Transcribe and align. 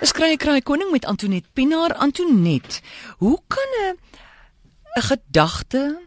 Dis 0.00 0.14
kry 0.16 0.32
kry 0.40 0.62
koning 0.64 0.88
met 0.94 1.04
Antonet 1.04 1.44
Pinaar 1.52 1.92
Antonet. 2.00 2.80
Hoe 3.20 3.38
kan 3.52 3.70
'n 3.76 3.98
'n 4.96 5.02
gedagte 5.02 6.00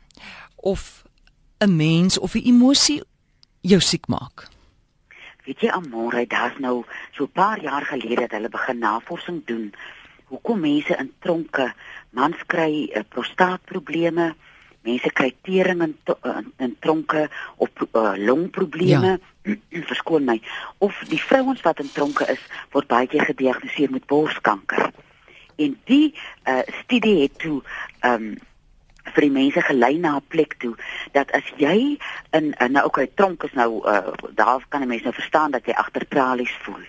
of 0.55 1.03
'n 1.61 1.75
mens 1.75 2.17
of 2.17 2.33
'n 2.33 2.41
emosie 2.41 3.03
jou 3.61 3.79
siek 3.79 4.07
maak? 4.07 4.49
Weet 5.45 5.59
jy 5.61 5.69
Amore, 5.69 6.25
daar's 6.27 6.57
nou 6.57 6.85
so 7.11 7.23
'n 7.23 7.31
paar 7.31 7.61
jaar 7.61 7.85
gelede 7.85 8.21
dat 8.21 8.31
hulle 8.31 8.49
begin 8.49 8.77
navorsing 8.77 9.45
doen. 9.45 9.73
Hoekom 10.25 10.59
mense 10.59 10.95
in 10.95 11.13
tronke, 11.19 11.73
mans 12.09 12.45
kry 12.45 12.89
uh, 12.89 13.01
prostaatprobleme, 13.09 14.35
mense 14.83 15.11
kry 15.15 15.33
tering 15.41 15.81
in 15.81 15.95
in, 16.23 16.53
in 16.57 16.75
tronke 16.79 17.29
of 17.57 17.69
uh, 17.91 18.13
longprobleme. 18.17 19.19
Ja. 19.43 19.55
Verskoon 19.89 20.23
my. 20.23 20.41
Of 20.77 21.03
die 21.11 21.21
vrouens 21.21 21.61
wat 21.61 21.79
in 21.79 21.91
tronke 21.91 22.27
is, 22.31 22.39
word 22.71 22.87
baie 22.87 23.07
keer 23.07 23.25
gediagnoseer 23.25 23.91
met 23.91 24.07
borskanker. 24.07 24.91
En 25.55 25.77
die 25.89 26.13
uh, 26.47 26.63
studie 26.83 27.21
het 27.21 27.39
toe 27.39 27.61
ehm 27.99 28.33
um, 28.33 28.33
vir 29.03 29.25
die 29.25 29.33
mense 29.35 29.61
gelei 29.67 29.97
na 29.99 30.15
'n 30.15 30.27
plek 30.31 30.55
toe 30.59 30.75
dat 31.11 31.31
as 31.31 31.47
jy 31.57 31.97
in 32.31 32.53
in 32.53 32.71
nou 32.71 32.85
okay 32.85 33.07
tronk 33.15 33.43
is 33.43 33.53
nou 33.53 33.83
uh, 33.83 34.13
daar 34.35 34.63
kan 34.69 34.81
'n 34.81 34.87
mens 34.87 35.03
nou 35.03 35.13
verstaan 35.13 35.51
dat 35.51 35.65
jy 35.65 35.73
agter 35.73 36.07
tralies 36.07 36.55
voel. 36.63 36.85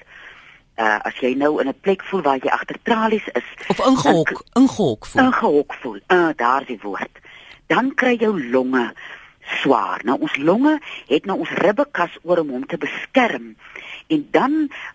Uh 0.78 0.98
as 1.02 1.14
jy 1.20 1.34
nou 1.34 1.60
in 1.60 1.68
'n 1.68 1.80
plek 1.80 2.02
voel 2.02 2.22
waar 2.22 2.38
jy 2.38 2.50
agter 2.50 2.78
tralies 2.82 3.28
is 3.32 3.48
of 3.68 3.86
ingehok, 3.86 4.42
ingehok 4.52 5.06
voel. 5.06 5.22
Ingehok 5.22 5.74
voel. 5.74 6.00
Uh 6.08 6.30
daar 6.36 6.64
die 6.64 6.78
woord. 6.82 7.18
Dan 7.66 7.94
kry 7.94 8.16
jou 8.20 8.34
longe 8.50 8.92
swaar. 9.60 10.00
Nou 10.04 10.18
ons 10.24 10.36
longe 10.36 10.78
het 11.08 11.26
nou 11.28 11.38
ons 11.44 11.56
ribbekas 11.60 12.16
oor 12.22 12.42
om 12.44 12.52
hom 12.56 12.66
te 12.66 12.78
beskerm. 12.80 13.54
En 14.12 14.26
dan 14.30 14.54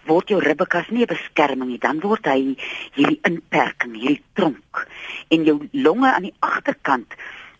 word 0.09 0.29
jou 0.33 0.39
ribbekas 0.41 0.89
nie 0.89 1.03
'n 1.03 1.13
beskerming 1.13 1.69
nie, 1.69 1.79
dan 1.79 1.99
word 1.99 2.25
hy 2.25 2.55
hierdie 2.93 3.19
inperking, 3.23 3.93
hierdie 3.95 4.23
tronk. 4.33 4.87
En 5.29 5.43
jou 5.43 5.67
longe 5.71 6.13
aan 6.13 6.23
die 6.29 6.35
agterkant 6.39 7.13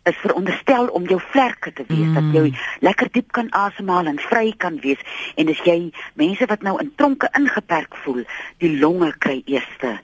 is 0.03 0.15
veronderstel 0.15 0.87
om 0.87 1.05
jou 1.05 1.19
vlerke 1.31 1.73
te 1.73 1.83
wees 1.87 2.07
mm. 2.07 2.13
dat 2.13 2.33
jy 2.33 2.53
lekker 2.79 3.11
diep 3.11 3.31
kan 3.31 3.51
asemhaal 3.51 4.05
en 4.05 4.19
vry 4.19 4.53
kan 4.57 4.79
wees. 4.79 5.01
En 5.35 5.49
as 5.49 5.61
jy 5.63 5.91
mense 6.13 6.45
wat 6.45 6.61
nou 6.61 6.79
in 6.79 6.93
tronke 6.95 7.29
ingeperk 7.37 7.95
voel, 7.95 8.23
die 8.57 8.79
longe 8.79 9.13
kry 9.17 9.41
eerste 9.45 9.99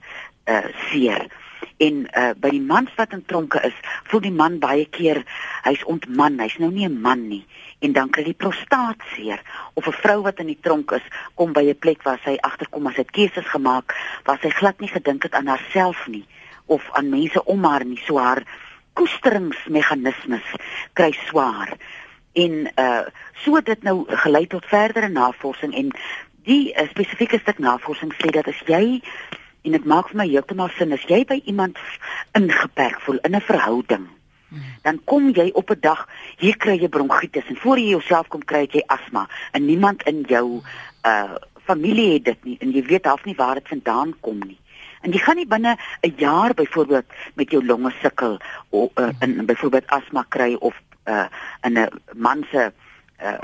uh 0.46 0.62
seer 0.90 1.26
en 1.76 2.06
uh, 2.06 2.30
by 2.40 2.50
die 2.50 2.62
mans 2.62 2.92
wat 2.96 3.12
in 3.12 3.24
tronke 3.28 3.60
is, 3.66 3.74
voel 4.08 4.20
die 4.24 4.32
man 4.32 4.58
baie 4.58 4.86
keer 4.90 5.22
hy's 5.66 5.84
ontman, 5.84 6.38
hy's 6.40 6.56
nou 6.58 6.70
nie 6.70 6.88
'n 6.88 7.00
man 7.00 7.28
nie. 7.28 7.44
En 7.80 7.92
dan 7.92 8.10
kry 8.10 8.24
hy 8.24 8.34
prostaat 8.34 9.00
seer. 9.14 9.42
Of 9.74 9.86
'n 9.86 9.92
vrou 9.92 10.22
wat 10.22 10.38
in 10.38 10.46
die 10.46 10.60
tronk 10.60 10.90
is, 10.92 11.06
kom 11.34 11.52
by 11.52 11.64
'n 11.68 11.78
plek 11.78 12.02
waar 12.02 12.20
sy 12.24 12.36
agterkom 12.40 12.86
as 12.86 12.96
dit 12.96 13.10
keuses 13.10 13.46
gemaak 13.46 13.94
waar 14.24 14.38
sy 14.40 14.50
glad 14.50 14.80
nie 14.80 14.88
gedink 14.88 15.22
het 15.22 15.34
aan 15.34 15.46
haarself 15.46 16.06
nie 16.06 16.26
of 16.66 16.82
aan 16.92 17.08
mense 17.08 17.44
om 17.44 17.64
haar 17.64 17.84
nie, 17.84 18.00
so 18.06 18.18
haar 18.18 18.42
koesteringsmeganismes 18.92 20.46
kry 20.92 21.12
swaar. 21.28 21.76
En 22.32 22.70
uh 22.76 23.04
so 23.44 23.60
dit 23.60 23.82
nou 23.82 24.04
gelei 24.08 24.46
tot 24.46 24.64
verdere 24.64 25.08
navorsing 25.08 25.74
en 25.74 25.90
die 26.48 26.72
uh, 26.72 26.88
spesifieke 26.88 27.38
stuk 27.38 27.58
navorsing 27.58 28.14
sê 28.16 28.30
dat 28.32 28.48
as 28.48 28.60
jy 28.66 29.02
en 29.66 29.76
dit 29.76 29.84
maak 29.84 30.12
vir 30.12 30.22
my 30.22 30.28
heeltemal 30.28 30.70
sin 30.78 30.94
as 30.96 31.04
jy 31.10 31.24
by 31.28 31.40
iemand 31.44 31.78
ingeperk 32.38 33.00
voel 33.04 33.18
in 33.26 33.36
'n 33.36 33.48
verhouding 33.50 34.06
dan 34.82 35.00
kom 35.04 35.30
jy 35.34 35.50
op 35.54 35.70
'n 35.70 35.80
dag 35.80 36.06
hier 36.38 36.56
kry 36.56 36.78
jy 36.78 36.88
bronkietis 36.88 37.48
en 37.48 37.56
voor 37.56 37.78
jy 37.78 37.88
jouself 37.90 38.28
kom 38.28 38.44
kry 38.44 38.68
jy 38.70 38.82
asma 38.86 39.28
en 39.52 39.66
niemand 39.66 40.02
in 40.02 40.22
jou 40.28 40.62
uh 41.02 41.34
familie 41.66 42.12
het 42.12 42.24
dit 42.24 42.44
nie. 42.44 42.56
En 42.60 42.70
jy 42.70 42.82
weet 42.86 43.04
half 43.10 43.24
nie 43.24 43.34
waar 43.38 43.58
dit 43.58 43.68
vandaan 43.68 44.14
kom 44.20 44.38
nie. 44.46 44.58
En 45.02 45.14
jy 45.14 45.20
gaan 45.22 45.36
nie 45.36 45.46
binne 45.46 45.76
'n 46.02 46.14
jaar 46.16 46.54
byvoorbeeld 46.54 47.06
met 47.34 47.50
jou 47.50 47.64
longe 47.66 47.92
sukkel 48.02 48.38
of 48.70 48.90
uh, 48.94 49.08
in 49.20 49.46
byvoorbeeld 49.46 49.86
asma 49.86 50.24
kry 50.28 50.54
of 50.54 50.74
uh 51.04 51.26
in 51.62 51.78
'n 51.78 51.88
man 52.14 52.46
se 52.50 52.72
uh 53.22 53.38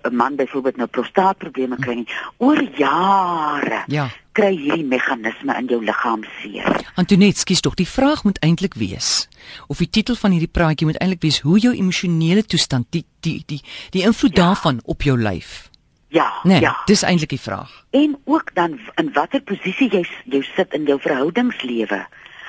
'n 0.00 0.14
man 0.16 0.36
byvoorbeeld 0.36 0.76
nou 0.76 0.88
prostaatprobleme 0.88 1.76
kry 1.76 1.94
nie 1.94 2.08
oor 2.36 2.62
jare 2.76 3.82
ja. 3.86 4.08
kry 4.32 4.52
hierdie 4.56 4.84
meganisme 4.84 5.56
in 5.58 5.66
jou 5.66 5.84
liggaam 5.84 6.24
seer. 6.40 6.86
Antoinette, 6.94 7.38
skus 7.38 7.60
tog, 7.60 7.74
die 7.74 7.88
vraag 7.88 8.24
moet 8.24 8.38
eintlik 8.40 8.74
wees 8.74 9.28
of 9.66 9.78
die 9.78 9.90
titel 9.90 10.16
van 10.16 10.30
hierdie 10.30 10.50
praatjie 10.52 10.86
moet 10.86 11.00
eintlik 11.00 11.22
wees 11.22 11.40
hoe 11.40 11.58
jou 11.58 11.74
emosionele 11.74 12.44
toestand 12.44 12.86
die 12.90 13.04
die 13.20 13.42
die 13.46 13.60
die 13.90 14.02
invloed 14.02 14.36
ja. 14.36 14.44
daarvan 14.44 14.80
op 14.84 15.02
jou 15.02 15.18
lyf. 15.18 15.68
Ja, 16.12 16.32
nee, 16.42 16.60
ja. 16.60 16.76
Dis 16.84 17.02
eintlik 17.02 17.32
die 17.32 17.40
vraag. 17.40 17.70
En 17.90 18.18
ook 18.24 18.54
dan 18.54 18.80
in 18.94 19.12
watter 19.12 19.40
posisie 19.40 19.88
jy 19.88 20.02
jy 20.24 20.42
sit 20.56 20.74
in 20.76 20.84
jou 20.84 20.98
verhoudingslewe. 21.00 22.02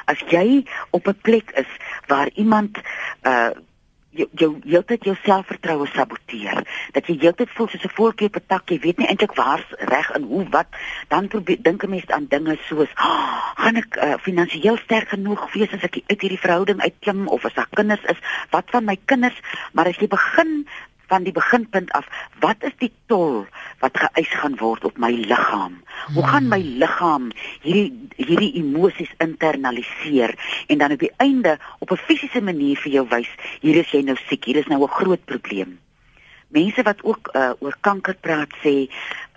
As 0.06 0.20
jy 0.28 0.66
op 0.92 1.08
'n 1.08 1.20
plek 1.22 1.52
is 1.56 1.70
waar 2.08 2.30
iemand 2.36 2.78
uh 3.24 3.52
jou 4.14 4.28
jou 4.40 4.50
heeltyd 4.66 5.06
jou 5.08 5.16
selfvertroue 5.24 5.88
saboteer. 5.94 6.62
Dat 6.96 7.08
jy 7.08 7.18
heeltyd 7.22 7.52
voel 7.56 7.68
soos 7.68 7.84
'n 7.84 7.96
voeltjie 7.98 8.28
op 8.28 8.36
'n 8.36 8.46
tak, 8.48 8.70
jy 8.70 8.80
weet 8.80 8.98
nie 8.98 9.08
eintlik 9.08 9.36
waar's 9.36 9.66
reg 9.78 10.12
en 10.12 10.24
hoe 10.24 10.46
wat 10.50 10.68
dan 11.08 11.28
probeer 11.28 11.62
dink 11.62 11.84
'n 11.84 11.90
mens 11.90 12.08
aan 12.08 12.26
dinge 12.30 12.58
soos, 12.68 12.90
oh, 12.98 13.54
"Gaan 13.56 13.76
ek 13.76 13.96
uh, 13.96 14.14
finansiëel 14.22 14.78
sterk 14.78 15.10
genoeg 15.10 15.54
wees 15.54 15.72
as 15.74 15.84
ek 15.84 16.02
uit 16.08 16.22
hierdie 16.22 16.40
verhouding 16.40 16.82
uitklim 16.82 17.28
of 17.28 17.46
as 17.46 17.54
daar 17.54 17.68
kinders 17.70 18.04
is? 18.04 18.18
Wat 18.50 18.66
van 18.68 18.86
my 18.86 18.98
kinders?" 19.06 19.40
Maar 19.74 19.88
as 19.88 19.98
jy 19.98 20.08
begin 20.08 20.68
van 21.14 21.28
die 21.28 21.36
beginpunt 21.36 21.92
af, 21.94 22.08
wat 22.42 22.64
is 22.66 22.74
die 22.82 22.92
tol 23.12 23.44
wat 23.84 23.98
geëis 24.02 24.32
gaan 24.42 24.56
word 24.58 24.86
op 24.90 24.98
my 24.98 25.12
liggaam? 25.14 25.76
Hoe 26.16 26.26
gaan 26.26 26.50
my 26.50 26.58
liggaam 26.82 27.30
hierdie 27.62 27.92
hierdie 28.18 28.54
emosies 28.62 29.12
internaliseer 29.22 30.34
en 30.74 30.82
dan 30.82 30.96
op 30.96 31.04
die 31.06 31.14
einde 31.26 31.58
op 31.86 31.92
'n 31.94 32.06
fisiese 32.08 32.42
manier 32.42 32.78
vir 32.84 32.92
jou 32.98 33.06
wys, 33.10 33.30
hier 33.62 33.78
is 33.84 33.92
jy 33.92 34.02
nou 34.02 34.18
siek, 34.28 34.46
hier 34.46 34.58
is 34.58 34.70
nou 34.72 34.82
'n 34.84 34.98
groot 35.00 35.26
probleem. 35.26 35.80
Mense 36.48 36.82
wat 36.84 37.04
ook 37.04 37.30
uh, 37.34 37.52
oor 37.60 37.76
kanker 37.82 38.16
praat 38.22 38.54
sê, 38.64 38.90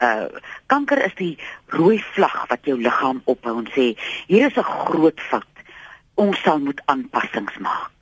uh 0.02 0.28
kanker 0.66 1.04
is 1.04 1.14
die 1.14 1.38
rooi 1.66 1.98
vlag 2.14 2.48
wat 2.48 2.64
jou 2.64 2.78
liggaam 2.80 3.20
ophou 3.24 3.58
en 3.58 3.68
sê, 3.76 3.96
hier 4.26 4.46
is 4.46 4.56
'n 4.56 4.70
groot 4.86 5.20
fout. 5.20 5.54
Ons 6.14 6.40
sal 6.42 6.58
moet 6.58 6.80
aanpassings 6.84 7.58
maak. 7.58 7.95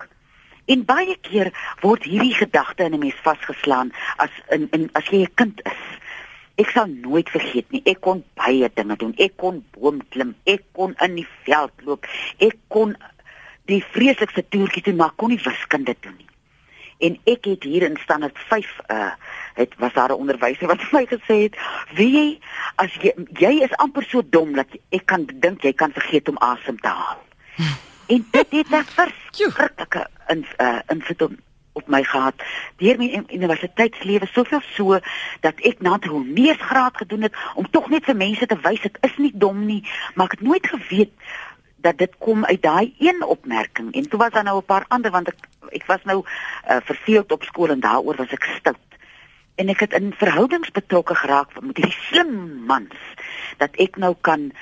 En 0.67 0.85
baie 0.85 1.17
keer 1.21 1.51
word 1.81 2.07
hierdie 2.09 2.35
gedagte 2.35 2.85
in 2.85 2.95
'n 2.95 2.99
mens 2.99 3.21
vasgeslaan 3.23 3.93
as 4.17 4.31
in, 4.49 4.69
in 4.71 4.89
as 4.93 5.07
jy 5.13 5.23
'n 5.23 5.35
kind 5.35 5.61
is. 5.65 5.83
Ek 6.57 6.71
sal 6.71 6.87
nooit 6.87 7.29
vergeet 7.29 7.71
nie. 7.71 7.83
Ek 7.85 8.01
kon 8.01 8.25
baie 8.35 8.71
dinge 8.75 8.97
doen. 8.97 9.15
Ek 9.17 9.37
kon 9.37 9.65
boom 9.71 10.01
klim, 10.09 10.35
ek 10.45 10.63
kon 10.73 10.95
in 11.01 11.15
die 11.15 11.29
veld 11.45 11.73
loop. 11.83 12.07
Ek 12.39 12.57
kon 12.69 12.97
die 13.65 13.83
vreeslikste 13.83 14.45
toertjies 14.49 14.85
doen, 14.85 14.97
maar 14.97 15.13
kon 15.17 15.29
nie 15.29 15.41
wiskunde 15.43 15.97
doen 16.01 16.17
nie. 16.19 16.29
En 16.99 17.19
ek 17.25 17.45
het 17.45 17.63
hier 17.63 17.83
in 17.83 17.97
standaard 17.97 18.39
5 18.39 18.79
uh 18.89 19.13
het 19.55 19.75
was 19.79 19.93
daar 19.93 20.11
'n 20.11 20.19
onderwyser 20.19 20.67
wat 20.67 20.83
vir 20.85 20.99
my 20.99 21.07
gesê 21.07 21.37
het, 21.43 21.57
"Wie 21.95 22.41
as 22.75 22.93
jy 23.01 23.13
jy 23.39 23.63
is 23.63 23.77
amper 23.77 24.05
so 24.05 24.23
dom 24.23 24.55
dat 24.55 24.67
jy, 24.71 24.81
ek 24.91 25.07
kan 25.07 25.27
dink 25.35 25.63
jy 25.63 25.73
kan 25.73 25.93
vergeet 25.93 26.29
om 26.29 26.37
asem 26.39 26.79
te 26.79 26.89
haal." 26.89 27.19
En 28.07 28.27
dit 28.31 28.47
het 28.51 28.71
'n 28.71 28.85
verskriklike 28.85 30.09
in 30.27 30.47
uh 30.59 30.79
invloed 30.87 31.23
op, 31.23 31.33
op 31.73 31.87
my 31.87 32.05
gehad. 32.05 32.35
Deur 32.77 32.99
my 32.99 33.25
universiteitslewe 33.29 34.27
soveel 34.27 34.61
so 34.61 34.99
dat 35.41 35.55
ek 35.61 35.81
na 35.81 35.97
'n 35.97 36.09
honeursgraad 36.09 36.97
gedoen 36.97 37.23
het 37.23 37.37
om 37.55 37.71
tog 37.71 37.89
net 37.89 38.05
vir 38.05 38.17
mense 38.17 38.47
te 38.47 38.59
wys 38.63 38.83
ek 38.83 38.99
is 39.01 39.17
nie 39.17 39.33
dom 39.35 39.67
nie, 39.67 39.89
maar 40.15 40.27
ek 40.27 40.39
het 40.39 40.41
nooit 40.41 40.67
geweet 40.67 41.13
dat 41.77 41.99
dit 41.99 42.13
kom 42.19 42.45
uit 42.45 42.63
daai 42.63 42.95
een 42.99 43.25
opmerking. 43.25 43.95
En 43.95 44.09
toe 44.09 44.19
was 44.19 44.31
daar 44.31 44.45
nou 44.45 44.59
'n 44.59 44.65
paar 44.65 44.85
ander 44.89 45.11
want 45.11 45.29
ek 45.29 45.37
ek 45.69 45.87
was 45.87 46.03
nou 46.05 46.25
uh, 46.25 46.77
verveeld 46.85 47.33
op 47.33 47.43
skool 47.43 47.69
en 47.69 47.81
daaroor 47.81 48.17
was 48.17 48.33
ek 48.33 48.45
stout. 48.59 48.89
En 49.55 49.69
ek 49.69 49.81
het 49.81 49.93
in 49.93 50.15
verhoudings 50.17 50.71
betrokke 50.71 51.15
geraak 51.15 51.61
met 51.61 51.77
hierdie 51.77 52.01
slim 52.11 52.65
mans 52.67 52.97
dat 53.57 53.77
ek 53.77 53.97
nou 53.97 54.15
kan 54.21 54.53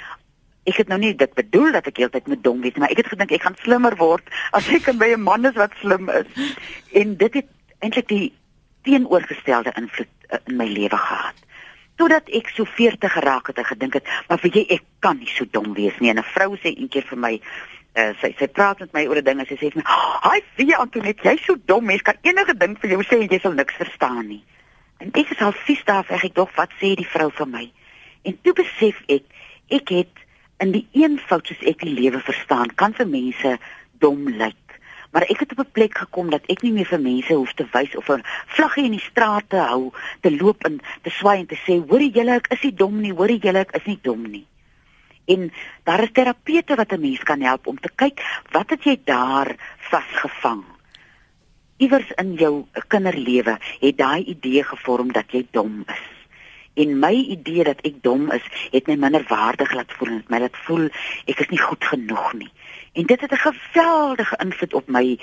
ek 0.65 0.77
het 0.77 0.89
nou 0.89 0.99
nie 1.03 1.15
dit 1.19 1.35
bedoel 1.35 1.73
dat 1.73 1.87
ek 1.91 1.97
heeltyd 1.97 2.29
moet 2.31 2.43
dom 2.45 2.61
wees, 2.63 2.77
maar 2.79 2.93
ek 2.93 3.03
het 3.03 3.11
gedink 3.15 3.33
ek 3.35 3.47
gaan 3.47 3.59
slimmer 3.63 3.97
word 3.99 4.29
as 4.53 4.69
ek 4.71 4.93
by 4.99 5.13
'n 5.15 5.23
man 5.23 5.45
is 5.45 5.59
wat 5.59 5.75
slim 5.81 6.09
is. 6.09 6.27
En 6.93 7.17
dit 7.17 7.35
het 7.35 7.49
eintlik 7.81 8.09
die 8.09 8.33
teenoorgestelde 8.83 9.73
invloed 9.77 10.11
uh, 10.31 10.39
in 10.47 10.57
my 10.57 10.67
lewe 10.67 10.97
gehad. 10.97 11.35
Totdat 11.97 12.31
ek 12.31 12.49
so 12.49 12.65
40 12.65 13.13
geraak 13.13 13.47
het 13.47 13.59
en 13.59 13.65
gedink 13.65 13.95
het, 13.95 14.07
maar 14.29 14.39
vir 14.39 14.51
jy 14.51 14.65
ek 14.79 14.83
kan 15.01 15.19
nie 15.19 15.31
so 15.31 15.45
dom 15.51 15.75
wees 15.75 15.99
nie. 15.99 16.11
En 16.11 16.19
'n 16.19 16.33
vrou 16.35 16.57
sê 16.57 16.75
eendag 16.75 17.07
vir 17.09 17.19
my 17.19 17.41
Uh, 17.93 18.15
sy 18.23 18.31
sy 18.39 18.47
praat 18.49 18.79
met 18.81 18.93
my 18.97 19.05
oor 19.05 19.19
'n 19.21 19.25
ding 19.25 19.39
en 19.39 19.47
sy 19.47 19.53
sê 19.61 19.69
vir 19.69 19.77
my, 19.77 19.85
"Haai, 19.85 20.41
wie 20.57 20.75
Antoinette, 20.75 21.29
jy's 21.29 21.45
so 21.45 21.57
dom, 21.67 21.85
mens 21.85 22.01
kan 22.01 22.17
enige 22.23 22.57
ding 22.57 22.79
vir 22.81 22.91
jou 22.91 23.03
sê 23.05 23.21
en 23.21 23.29
jy 23.29 23.39
sal 23.39 23.53
niks 23.53 23.75
verstaan 23.75 24.29
nie." 24.29 24.43
En 24.99 25.11
ek 25.13 25.31
is 25.31 25.39
al 25.39 25.53
vies 25.53 25.85
daar 25.85 26.07
ek 26.09 26.35
dog, 26.35 26.49
wat 26.57 26.71
sê 26.81 26.95
die 26.97 27.07
vrou 27.07 27.31
vir 27.31 27.47
my? 27.47 27.71
En 28.23 28.39
toe 28.43 28.53
besef 28.55 28.97
ek, 29.09 29.23
ek 29.69 29.89
het 29.89 30.23
in 30.63 30.73
die 30.77 30.87
eenvoud 30.95 31.49
soos 31.49 31.63
ek 31.67 31.83
die 31.83 31.95
lewe 31.97 32.21
verstaan, 32.23 32.71
kan 32.79 32.95
vir 32.95 33.09
mense 33.11 33.57
dom 34.03 34.29
lyk. 34.39 34.59
Maar 35.13 35.27
ek 35.29 35.43
het 35.45 35.53
op 35.53 35.67
'n 35.67 35.73
plek 35.77 35.99
gekom 35.99 36.31
dat 36.31 36.47
ek 36.49 36.63
nie 36.63 36.73
meer 36.73 36.87
vir 36.87 37.01
mense 37.01 37.35
hoef 37.35 37.53
te 37.55 37.67
wys 37.73 37.97
of 37.97 38.09
'n 38.09 38.23
vlaggie 38.55 38.85
in 38.85 38.97
die 38.97 39.09
straat 39.11 39.49
te 39.49 39.57
hou, 39.57 39.93
te 40.21 40.31
loop 40.31 40.65
en 40.65 40.81
te 41.03 41.11
swai 41.11 41.39
en 41.41 41.47
te 41.47 41.59
sê, 41.67 41.83
"Hoorie 41.89 42.13
julle, 42.13 42.35
ek 42.37 42.53
is 42.53 42.63
nie 42.63 42.75
dom 42.75 43.01
nie, 43.01 43.13
hoorie 43.13 43.39
julle, 43.39 43.59
ek 43.59 43.77
is 43.77 43.87
nie 43.87 43.99
dom 44.03 44.23
nie." 44.23 44.47
En 45.27 45.53
daar 45.85 46.03
is 46.03 46.13
terapeute 46.13 46.75
wat 46.77 46.93
'n 46.93 47.01
mens 47.01 47.23
kan 47.23 47.41
help 47.41 47.67
om 47.67 47.79
te 47.79 47.91
kyk 47.95 48.23
wat 48.51 48.71
het 48.71 48.85
jy 48.85 49.01
daar 49.05 49.57
vasgevang. 49.79 50.65
Iewers 51.77 52.11
in 52.17 52.35
jou 52.35 52.67
kinderlewe 52.89 53.59
het 53.81 53.97
daai 53.97 54.25
idee 54.25 54.65
gevorm 54.65 55.13
dat 55.13 55.33
jy 55.33 55.47
dom 55.51 55.85
is. 55.87 56.22
En 56.75 56.99
my 56.99 57.13
idee 57.13 57.65
dat 57.65 57.81
ek 57.85 58.01
dom 58.01 58.31
is, 58.33 58.45
het 58.73 58.87
my 58.89 58.97
minderwaardig 58.97 59.73
laat 59.77 59.93
voel 59.93 60.09
en 60.09 60.21
het 60.23 60.31
my 60.33 60.39
laat 60.45 60.57
voel 60.65 60.87
ek 61.29 61.43
is 61.45 61.51
nie 61.53 61.61
goed 61.61 61.85
genoeg 61.85 62.33
nie. 62.33 62.53
En 62.93 63.07
dit 63.07 63.21
het 63.21 63.33
'n 63.33 63.47
geweldige 63.49 64.37
invloed 64.45 64.75
op 64.75 64.89
my 64.89 65.19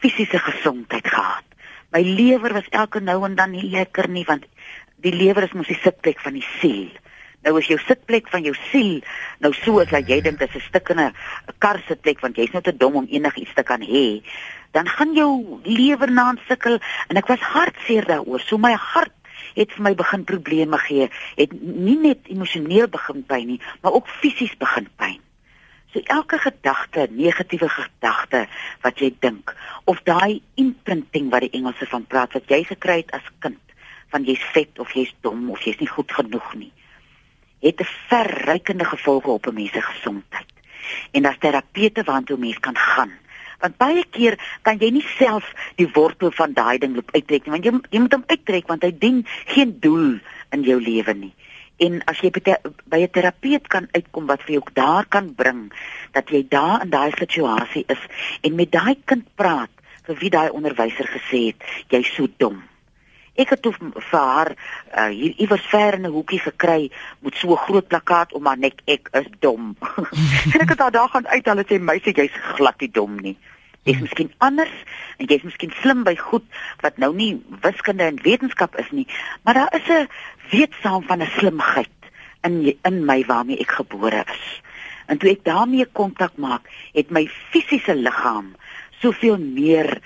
fisiese 0.00 0.38
gesondheid 0.38 1.06
gehad. 1.06 1.46
My 1.90 2.02
lewer 2.02 2.52
was 2.52 2.68
elke 2.70 3.00
nou 3.00 3.24
en 3.24 3.34
dan 3.34 3.50
nie 3.50 3.70
lekker 3.70 4.08
nie 4.08 4.24
want 4.24 4.44
die 4.96 5.14
lewer 5.14 5.42
is 5.42 5.52
mos 5.52 5.66
die 5.66 5.80
sitplek 5.82 6.20
van 6.20 6.32
die 6.32 6.46
siel. 6.60 6.90
Nou 7.42 7.56
as 7.58 7.66
jou 7.66 7.78
sitplek 7.78 8.28
van 8.28 8.42
jou 8.42 8.54
siel 8.70 9.00
nou 9.38 9.52
so 9.52 9.80
as 9.80 9.88
dat 9.88 10.08
jy 10.08 10.20
dink 10.20 10.38
dit 10.38 10.48
is 10.48 10.62
'n 10.62 10.68
stuk 10.68 10.88
in 10.88 11.00
'n 11.00 11.14
kar 11.58 11.82
sitplek 11.86 12.20
want 12.20 12.36
jy's 12.36 12.52
nou 12.52 12.62
te 12.62 12.76
dom 12.76 12.94
om 12.94 13.06
enigiets 13.10 13.54
te 13.54 13.62
kan 13.62 13.80
hê, 13.80 14.22
dan 14.72 14.88
gaan 14.88 15.14
jou 15.14 15.60
lewer 15.64 16.10
na 16.10 16.34
sukkel 16.48 16.78
en 17.08 17.16
ek 17.16 17.26
was 17.26 17.40
hartseer 17.40 18.06
daaroor. 18.06 18.40
So 18.40 18.58
my 18.58 18.72
hart 18.72 19.19
het 19.54 19.72
vir 19.72 19.82
my 19.82 19.94
begin 19.94 20.24
probleme 20.24 20.78
gee. 20.78 21.08
Het 21.36 21.52
nie 21.62 21.98
net 21.98 22.28
emosioneel 22.28 22.88
begin 22.88 23.24
pyn 23.26 23.46
nie, 23.46 23.60
maar 23.80 23.92
ook 23.92 24.08
fisies 24.08 24.56
begin 24.56 24.88
pyn. 24.96 25.18
So 25.92 26.00
elke 26.04 26.38
gedagte, 26.38 27.08
negatiewe 27.10 27.68
gedagte 27.68 28.44
wat 28.82 29.00
jy 29.02 29.10
dink 29.18 29.54
of 29.90 30.02
daai 30.06 30.42
imprinting 30.54 31.30
wat 31.32 31.42
die 31.42 31.56
Engelse 31.58 31.86
van 31.90 32.06
praat 32.06 32.36
wat 32.38 32.46
jy 32.52 32.62
gekry 32.68 33.00
het 33.02 33.10
as 33.18 33.26
kind 33.42 33.58
van 34.10 34.26
jy's 34.26 34.44
vet 34.54 34.78
of 34.78 34.92
jy's 34.94 35.10
dom 35.26 35.48
of 35.50 35.62
jy's 35.66 35.78
nie 35.82 35.90
goed 35.90 36.12
genoeg 36.14 36.54
nie, 36.54 36.72
het 37.62 37.80
'n 37.80 37.90
verrykende 38.10 38.84
gevolge 38.84 39.30
op 39.30 39.46
'n 39.46 39.54
mens 39.54 39.72
se 39.72 39.82
gesondheid. 39.82 40.50
En 41.10 41.24
as 41.24 41.38
terapeute 41.38 42.02
waartoe 42.02 42.36
mens 42.36 42.58
kan 42.58 42.76
gaan, 42.76 43.12
want 43.60 43.78
baie 43.78 44.04
keer 44.10 44.38
kan 44.62 44.78
jy 44.78 44.90
nie 44.90 45.06
self 45.18 45.44
die 45.76 45.88
wortel 45.94 46.30
van 46.30 46.52
daai 46.52 46.78
ding 46.78 46.94
loop 46.94 47.10
uittrek 47.14 47.46
nie, 47.46 47.52
want 47.52 47.64
jy 47.64 47.72
jy 47.90 48.00
moet 48.00 48.16
hom 48.18 48.24
uittrek 48.28 48.68
want 48.68 48.82
hy 48.84 48.92
dien 48.92 49.24
geen 49.54 49.78
doel 49.80 50.18
in 50.52 50.66
jou 50.66 50.80
lewe 50.80 51.14
nie 51.14 51.34
en 51.80 52.00
as 52.12 52.20
jy 52.20 52.30
by 52.30 53.00
'n 53.00 53.12
terapeut 53.16 53.68
kan 53.68 53.88
uitkom 53.96 54.26
wat 54.26 54.42
vir 54.44 54.54
jou 54.60 54.64
daar 54.74 55.04
kan 55.08 55.34
bring 55.34 55.72
dat 56.12 56.28
jy 56.28 56.44
daar 56.48 56.82
in 56.84 56.90
daai 56.90 57.12
situasie 57.16 57.84
is 57.88 58.02
en 58.42 58.54
met 58.54 58.72
daai 58.72 58.96
kind 59.04 59.24
praat 59.36 59.70
vir 60.06 60.16
wie 60.20 60.30
daai 60.30 60.50
onderwyser 60.50 61.08
gesê 61.08 61.40
het 61.50 61.60
jy's 61.88 62.14
so 62.14 62.28
dom. 62.38 62.69
Ek 63.34 63.50
het 63.54 63.62
toe 63.62 63.72
vir 63.78 64.18
haar 64.18 64.50
uh, 64.54 65.06
hier 65.08 65.34
iewers 65.38 65.66
ver 65.70 65.94
in 65.94 66.06
'n 66.06 66.12
hoekie 66.14 66.40
gekry 66.40 66.90
met 67.20 67.34
so 67.34 67.52
'n 67.52 67.64
groot 67.66 67.88
plakkaat 67.88 68.32
om 68.32 68.46
haar 68.46 68.58
nek 68.58 68.82
ek 68.86 69.08
is 69.12 69.30
dom. 69.38 69.76
en 70.54 70.60
ek 70.60 70.68
het 70.68 70.78
haar 70.78 70.90
daar 70.90 71.08
gaan 71.08 71.26
uithaal 71.26 71.58
en 71.58 71.68
sê 71.68 71.78
meisie 71.78 72.14
jy's 72.14 72.36
glad 72.56 72.80
nie 72.80 72.90
dom 72.90 73.16
nie. 73.20 73.36
Jy's 73.82 73.96
hmm. 73.96 74.02
miskien 74.02 74.32
anders 74.38 74.74
en 75.16 75.26
jy's 75.26 75.42
miskien 75.42 75.72
slim 75.80 76.02
by 76.04 76.16
goed 76.16 76.44
wat 76.82 76.98
nou 76.98 77.14
nie 77.14 77.42
wiskunde 77.62 78.04
en 78.04 78.22
wetenskap 78.22 78.76
is 78.76 78.90
nie, 78.90 79.06
maar 79.42 79.54
daar 79.54 79.74
is 79.74 79.88
'n 79.88 80.08
weetsaam 80.50 81.02
van 81.02 81.22
'n 81.22 81.30
slimheid 81.38 81.96
in 82.42 82.76
in 82.82 83.04
my 83.04 83.24
waarmee 83.24 83.58
ek 83.58 83.70
gebore 83.70 84.24
is. 84.26 84.60
En 85.06 85.18
toe 85.18 85.30
ek 85.30 85.44
daarmee 85.44 85.86
kontak 85.92 86.36
maak, 86.36 86.68
het 86.92 87.10
my 87.10 87.26
fisiese 87.50 87.94
liggaam 87.94 88.54
soveel 89.00 89.38
meer 89.38 90.00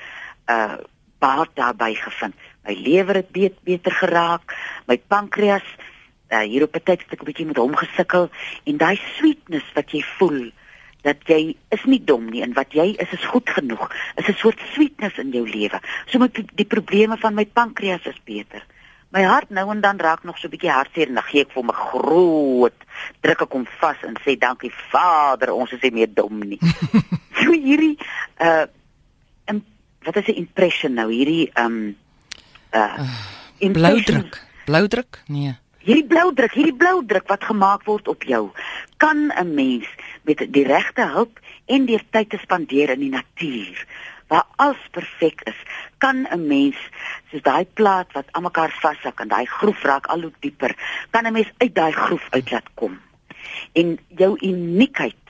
uh 0.47 0.77
baat 1.25 1.57
daarbey 1.59 1.95
gevind. 1.95 2.35
My 2.65 2.77
lewer 2.77 3.21
het 3.21 3.33
beet, 3.33 3.57
beter 3.65 3.93
geraak, 3.93 4.55
my 4.89 4.99
pankreas 4.99 5.67
uh, 6.33 6.45
hier 6.45 6.67
op 6.67 6.77
'n 6.77 6.85
tydjie 6.85 7.17
'n 7.17 7.25
bietjie 7.25 7.47
met 7.47 7.57
hom 7.57 7.77
gesukkel 7.77 8.31
en 8.65 8.77
daai 8.77 8.99
sweetness 9.17 9.73
wat 9.75 9.91
jy 9.91 10.03
voel 10.19 10.53
dat 11.05 11.21
jy 11.29 11.57
is 11.69 11.85
nie 11.85 12.01
dom 12.05 12.31
nie 12.33 12.43
en 12.43 12.55
wat 12.57 12.73
jy 12.73 12.95
is 12.97 13.13
is 13.13 13.25
goed 13.33 13.49
genoeg. 13.51 13.91
Is 14.17 14.29
'n 14.29 14.41
soort 14.41 14.61
sweetness 14.73 15.19
in 15.19 15.31
jou 15.31 15.45
lewe. 15.49 15.81
So 16.07 16.19
met 16.19 16.33
die 16.35 16.71
probleme 16.75 17.17
van 17.17 17.35
my 17.35 17.45
pankreas 17.47 18.07
is 18.07 18.21
beter. 18.25 18.65
My 19.09 19.23
hart 19.23 19.51
nou 19.51 19.71
en 19.71 19.81
dan 19.81 20.01
raak 20.01 20.25
nog 20.25 20.39
so 20.39 20.47
'n 20.47 20.51
bietjie 20.51 20.71
hartseer 20.71 21.09
en 21.09 21.15
dan 21.15 21.29
gee 21.31 21.41
ek 21.41 21.53
vir 21.53 21.65
my 21.65 21.73
groot 21.73 22.79
druk 23.21 23.41
ek 23.43 23.53
hom 23.53 23.67
vas 23.81 23.97
en 24.03 24.17
sê 24.25 24.39
dankie 24.39 24.73
Vader, 24.91 25.53
ons 25.53 25.73
is 25.73 25.81
nie 25.81 25.91
meer 25.91 26.15
dom 26.15 26.39
nie. 26.39 26.59
so 27.41 27.53
hierdie 27.53 27.99
uh 28.41 28.67
en 29.45 29.65
wat 30.05 30.17
is 30.17 30.27
'n 30.27 30.41
impression 30.45 30.95
nou 30.95 31.13
hierdie 31.13 31.51
um 31.55 31.97
uh 32.73 32.99
bloudruk. 33.59 34.43
Bloudruk? 34.65 35.23
Nee. 35.27 35.57
Hierdie 35.79 36.07
bloudruk, 36.07 36.53
hierdie 36.53 36.77
bloudruk 36.77 37.29
wat 37.29 37.45
gemaak 37.45 37.85
word 37.85 38.09
op 38.09 38.23
jou, 38.23 38.51
kan 38.97 39.33
'n 39.33 39.55
mens 39.55 39.87
met 40.23 40.47
die 40.49 40.65
regte 40.65 41.03
hulp 41.03 41.41
en 41.67 41.87
deur 41.87 42.03
tyd 42.11 42.29
te 42.31 42.39
spandeer 42.41 42.91
in 42.91 43.01
die 43.01 43.11
natuur 43.11 43.87
waar 44.29 44.47
alles 44.57 44.89
perfek 44.91 45.41
is, 45.45 45.59
kan 45.99 46.27
'n 46.31 46.47
mens 46.47 46.77
soos 47.31 47.43
daai 47.43 47.67
plaat 47.79 48.13
wat 48.13 48.25
aan 48.31 48.43
mekaar 48.43 48.73
vashak 48.81 49.21
en 49.21 49.29
daai 49.29 49.47
groef 49.47 49.83
raak 49.83 50.07
al 50.07 50.21
hoe 50.21 50.33
dieper, 50.41 50.77
kan 51.11 51.27
'n 51.27 51.33
mens 51.33 51.53
uit 51.59 51.75
daai 51.75 51.93
groef 51.93 52.27
uit 52.31 52.51
laat 52.51 52.69
kom. 52.75 53.01
En 53.73 53.99
jou 54.09 54.37
uniekheid, 54.41 55.23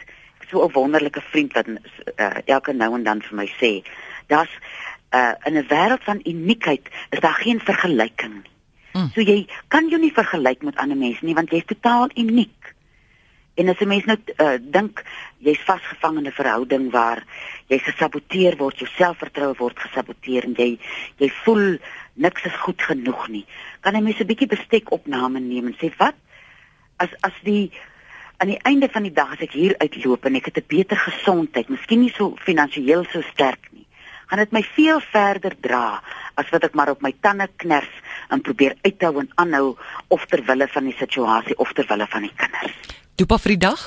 so 0.51 0.65
'n 0.65 0.73
wonderlike 0.73 1.21
vriend 1.21 1.53
wat 1.53 1.67
uh, 1.67 2.31
elke 2.45 2.73
nou 2.73 2.95
en 2.95 3.03
dan 3.03 3.23
vir 3.23 3.37
my 3.37 3.49
sê, 3.61 3.83
dat 4.27 4.49
uh, 5.15 5.35
in 5.45 5.55
'n 5.57 5.67
wêreld 5.69 6.03
van 6.03 6.21
uniekheid 6.23 6.89
is 7.11 7.21
daar 7.21 7.35
geen 7.35 7.61
vergelyking 7.61 8.35
nie. 8.43 8.53
Mm. 8.93 9.11
So 9.15 9.21
jy 9.21 9.47
kan 9.69 9.89
jou 9.89 10.01
nie 10.01 10.13
vergelyk 10.15 10.63
met 10.63 10.77
ander 10.77 10.97
mense 10.97 11.25
nie 11.25 11.35
want 11.35 11.51
jy's 11.51 11.67
totaal 11.67 12.11
uniek. 12.15 12.75
En 13.55 13.69
as 13.69 13.81
'n 13.81 13.89
mens 13.89 14.05
nou 14.05 14.19
uh, 14.37 14.59
dink 14.61 15.03
jy's 15.39 15.63
vasgevang 15.67 16.19
in 16.19 16.27
'n 16.27 16.33
verhouding 16.33 16.91
waar 16.91 17.25
jy 17.67 17.79
gesaboteer 17.79 18.57
word, 18.57 18.79
jou 18.79 18.91
selfvertroue 18.91 19.55
word 19.59 19.79
gesaboteer 19.79 20.45
en 20.45 20.55
jy 20.57 20.79
jy 21.19 21.31
voel 21.45 21.79
niks 22.15 22.45
is 22.45 22.57
goed 22.67 22.83
genoeg 22.83 23.29
nie. 23.29 23.47
Kan 23.81 23.97
'n 23.97 24.03
mens 24.03 24.21
'n 24.21 24.27
bietjie 24.27 24.47
bestek 24.47 24.91
opname 24.91 25.41
neem 25.41 25.67
en 25.67 25.77
sê 25.79 25.91
wat 25.97 26.15
as 26.97 27.11
as 27.21 27.35
die 27.43 27.73
aan 28.37 28.49
die 28.49 28.63
einde 28.63 28.89
van 28.89 29.03
die 29.03 29.13
dag 29.13 29.33
as 29.33 29.43
ek 29.47 29.53
hier 29.53 29.75
uitloop 29.79 30.25
en 30.25 30.35
ek 30.35 30.45
het 30.45 30.57
'n 30.59 30.67
beter 30.67 30.97
gesondheid, 30.97 31.69
miskien 31.69 32.01
nie 32.01 32.15
so 32.15 32.37
finansiëel 32.37 33.05
so 33.11 33.23
sterk 33.23 33.71
gaan 34.27 34.39
dit 34.39 34.53
my 34.53 34.63
veel 34.75 35.01
verder 35.13 35.55
dra 35.61 36.03
as 36.35 36.49
wat 36.51 36.65
ek 36.65 36.75
maar 36.75 36.91
op 36.95 37.03
my 37.03 37.13
tande 37.21 37.49
kners 37.57 37.91
en 38.29 38.41
probeer 38.41 38.77
uithou 38.83 39.19
en 39.21 39.31
aanhou 39.35 39.77
of 40.09 40.27
ter 40.27 40.43
wille 40.47 40.69
van 40.69 40.85
die 40.85 40.97
situasie 40.99 41.59
of 41.59 41.73
ter 41.73 41.87
wille 41.89 42.07
van 42.11 42.27
die 42.27 42.35
kinders. 42.37 42.75
Dopa 43.15 43.39
vir 43.39 43.55
die 43.55 43.63
dag? 43.67 43.83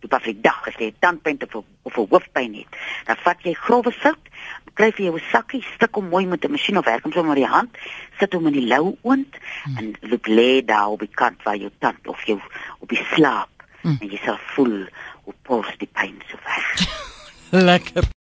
Dopa 0.00 0.20
vir 0.24 0.32
die 0.32 0.42
dag 0.46 0.68
as 0.68 0.78
jy 0.80 0.92
tandpyn 1.04 1.40
of 1.44 1.62
of 1.82 1.96
'n 1.96 2.08
hoofpyn 2.10 2.54
het. 2.54 2.76
Dan 3.06 3.16
vat 3.24 3.42
jy 3.42 3.54
grove 3.54 3.92
sout, 4.02 4.30
kry 4.74 4.90
vir 4.92 5.06
jou 5.06 5.16
'n 5.16 5.30
sakkie, 5.32 5.62
stik 5.74 5.94
hom 5.94 6.08
mooi 6.08 6.26
met 6.26 6.44
'n 6.44 6.52
masjien 6.52 6.78
of 6.78 6.84
werk 6.84 7.02
hom 7.02 7.12
sommer 7.12 7.36
in 7.36 7.42
die 7.42 7.54
hand, 7.56 7.70
sit 8.18 8.32
hom 8.32 8.46
in 8.46 8.52
die 8.52 8.66
lou 8.66 8.96
oond 9.02 9.36
hmm. 9.64 9.76
en 9.76 9.94
loop 10.00 10.26
lê 10.26 10.64
daar 10.64 10.88
op 10.88 11.00
die 11.00 11.14
kant 11.14 11.42
waar 11.42 11.56
jou 11.56 11.70
tand 11.78 12.06
of 12.06 12.24
jou 12.24 12.40
op 12.78 12.88
die 12.88 13.04
slaap 13.12 13.50
hmm. 13.82 13.98
en 14.00 14.08
jy 14.08 14.20
sal 14.24 14.38
voel 14.54 14.88
hoe 15.24 15.34
pos 15.42 15.66
die 15.78 15.90
pyn 15.92 16.16
so 16.30 16.38
weg. 16.44 16.88
Lekker. 17.70 18.10